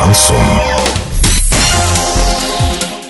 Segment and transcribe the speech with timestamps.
[0.00, 0.36] Шансон.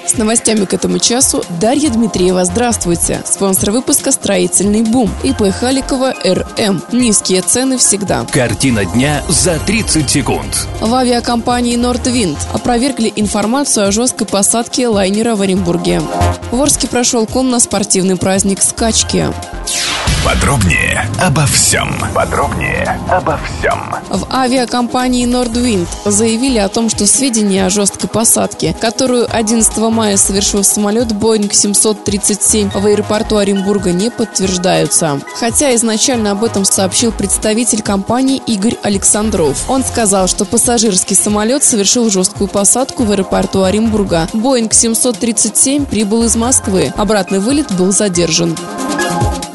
[0.05, 2.45] С новостями к этому часу Дарья Дмитриева.
[2.45, 3.23] Здравствуйте.
[3.25, 5.09] Спонсор выпуска «Строительный бум».
[5.23, 6.83] ИП Халикова РМ.
[6.91, 8.27] Низкие цены всегда.
[8.33, 10.67] Картина дня за 30 секунд.
[10.81, 16.03] В авиакомпании «Нордвинд» опровергли информацию о жесткой посадке лайнера в Оренбурге.
[16.51, 19.29] В Орске прошел конно-спортивный праздник «Скачки».
[20.25, 21.89] Подробнее обо всем.
[22.15, 23.95] Подробнее обо всем.
[24.11, 30.63] В авиакомпании Nordwind заявили о том, что сведения о жесткой посадке, которую 11 мая совершил
[30.63, 35.21] самолет Boeing 737 в аэропорту Оренбурга, не подтверждаются.
[35.39, 39.65] Хотя изначально об этом сообщил представитель компании Игорь Александров.
[39.69, 44.29] Он сказал, что пассажирский самолет совершил жесткую посадку в аэропорту Оренбурга.
[44.35, 46.93] Boeing 737 прибыл из Москвы.
[46.97, 48.55] Обратный вылет был задержан.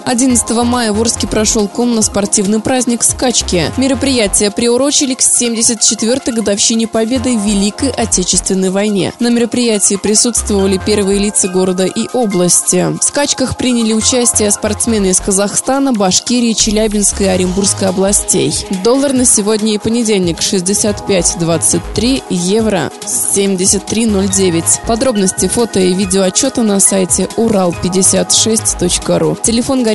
[0.05, 3.71] 11 мая в Орске прошел конно-спортивный праздник «Скачки».
[3.75, 9.13] Мероприятие приурочили к 74-й годовщине победы в Великой Отечественной войне.
[9.19, 12.95] На мероприятии присутствовали первые лица города и области.
[12.99, 18.53] В скачках приняли участие спортсмены из Казахстана, Башкирии, Челябинской и Оренбургской областей.
[18.83, 24.85] Доллар на сегодня и понедельник 65.23, евро 73.09.
[24.85, 29.35] Подробности фото и видеоотчета на сайте урал56.ру.
[29.41, 29.94] Телефон горячий